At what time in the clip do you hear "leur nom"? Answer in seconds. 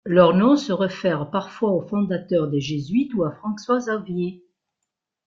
0.03-0.57